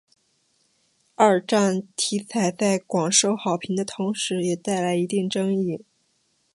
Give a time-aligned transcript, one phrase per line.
[1.13, 5.85] 二战题材在广受好评的同时也带来一定争议。